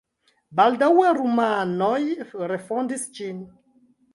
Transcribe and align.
Baldaŭe 0.59 1.11
rumanoj 1.17 2.01
refondis 2.55 3.07
ĝin. 3.21 3.45